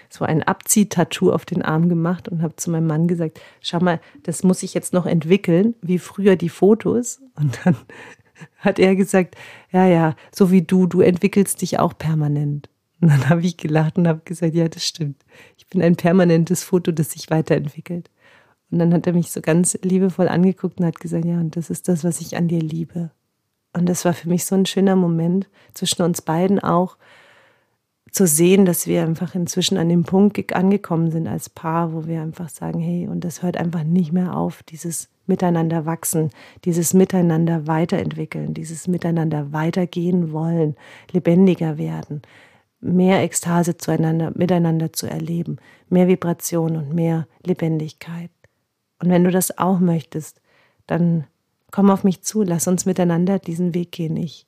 so 0.09 0.25
ein 0.25 0.43
Abziehtattoo 0.43 1.33
auf 1.33 1.45
den 1.45 1.63
Arm 1.63 1.89
gemacht 1.89 2.29
und 2.29 2.43
habe 2.43 2.55
zu 2.57 2.71
meinem 2.71 2.87
Mann 2.87 3.09
gesagt, 3.09 3.41
schau 3.61 3.81
mal, 3.81 4.01
das 4.23 4.43
muss 4.43 4.63
ich 4.63 4.75
jetzt 4.75 4.93
noch 4.93 5.07
entwickeln, 5.07 5.75
wie 5.83 5.99
früher 5.99 6.37
die 6.37 6.51
Fotos. 6.51 7.21
Und 7.35 7.59
dann 7.65 7.77
hat 8.59 8.79
er 8.79 8.97
gesagt, 8.97 9.37
ja, 9.71 9.87
ja, 9.87 10.17
so 10.35 10.51
wie 10.51 10.63
du, 10.63 10.87
du 10.87 11.01
entwickelst 11.01 11.63
dich 11.63 11.79
auch 11.79 11.97
permanent. 11.97 12.69
Und 13.01 13.09
dann 13.09 13.29
habe 13.29 13.43
ich 13.43 13.57
gelacht 13.57 13.97
und 13.97 14.09
habe 14.09 14.23
gesagt, 14.25 14.55
ja, 14.55 14.69
das 14.69 14.85
stimmt. 14.85 15.25
Ich 15.57 15.67
bin 15.69 15.83
ein 15.83 15.97
permanentes 15.97 16.65
Foto, 16.65 16.91
das 16.91 17.13
sich 17.13 17.31
weiterentwickelt. 17.31 18.11
Und 18.71 18.81
dann 18.81 18.93
hat 18.93 19.07
er 19.07 19.13
mich 19.13 19.31
so 19.31 19.41
ganz 19.41 19.79
liebevoll 19.83 20.29
angeguckt 20.29 20.81
und 20.81 20.87
hat 20.87 21.01
gesagt, 21.01 21.25
ja, 21.25 21.39
und 21.39 21.57
das 21.57 21.71
ist 21.71 21.89
das, 21.89 22.05
was 22.05 22.21
ich 22.21 22.37
an 22.37 22.49
dir 22.49 22.61
liebe. 22.61 23.11
Und 23.73 23.89
das 23.89 24.05
war 24.05 24.13
für 24.13 24.29
mich 24.29 24.45
so 24.45 24.57
ein 24.57 24.67
schöner 24.67 24.97
Moment 24.97 25.49
zwischen 25.75 26.03
uns 26.03 26.23
beiden 26.23 26.59
auch, 26.59 26.97
zu 28.11 28.27
sehen, 28.27 28.65
dass 28.65 28.87
wir 28.87 29.03
einfach 29.03 29.35
inzwischen 29.35 29.77
an 29.77 29.89
dem 29.89 30.05
Punkt 30.05 30.55
angekommen 30.55 31.11
sind 31.11 31.29
als 31.29 31.51
Paar, 31.51 31.93
wo 31.93 32.07
wir 32.07 32.23
einfach 32.23 32.49
sagen, 32.49 32.81
hey, 32.81 33.07
und 33.07 33.23
das 33.23 33.43
hört 33.43 33.57
einfach 33.57 33.85
nicht 33.85 34.13
mehr 34.13 34.37
auf, 34.37 34.63
dieses 34.63 35.09
Miteinander 35.29 35.87
wachsen, 35.87 36.31
dieses 36.65 36.95
Miteinander 36.95 37.67
weiterentwickeln, 37.67 38.55
dieses 38.55 38.89
Miteinander 38.89 39.53
weitergehen 39.53 40.33
wollen, 40.33 40.77
lebendiger 41.13 41.79
werden 41.79 42.23
mehr 42.81 43.23
Ekstase 43.23 43.77
zueinander, 43.77 44.33
miteinander 44.35 44.93
zu 44.93 45.07
erleben, 45.07 45.57
mehr 45.89 46.09
Vibration 46.09 46.77
und 46.77 46.95
mehr 46.95 47.27
Lebendigkeit. 47.45 48.31
Und 49.01 49.11
wenn 49.11 49.25
du 49.25 49.31
das 49.31 49.59
auch 49.59 49.79
möchtest, 49.79 50.41
dann 50.87 51.27
komm 51.71 51.91
auf 51.91 52.05
mich 52.05 52.23
zu, 52.23 52.43
lass 52.43 52.69
uns 52.69 52.87
miteinander 52.87 53.39
diesen 53.39 53.75
Weg 53.75 53.93
gehen. 53.93 54.17
Ich 54.17 54.47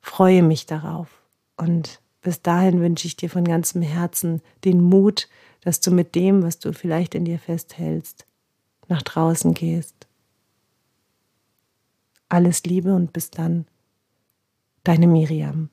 freue 0.00 0.42
mich 0.42 0.66
darauf. 0.66 1.22
Und 1.56 2.00
bis 2.22 2.42
dahin 2.42 2.80
wünsche 2.80 3.06
ich 3.06 3.16
dir 3.16 3.30
von 3.30 3.44
ganzem 3.44 3.82
Herzen 3.82 4.40
den 4.64 4.80
Mut, 4.80 5.28
dass 5.62 5.80
du 5.80 5.90
mit 5.90 6.14
dem, 6.14 6.42
was 6.42 6.58
du 6.58 6.72
vielleicht 6.72 7.14
in 7.14 7.24
dir 7.24 7.38
festhältst, 7.38 8.26
nach 8.88 9.02
draußen 9.02 9.54
gehst. 9.54 10.06
Alles 12.28 12.64
Liebe 12.64 12.94
und 12.94 13.12
bis 13.12 13.30
dann, 13.30 13.66
deine 14.84 15.06
Miriam. 15.06 15.70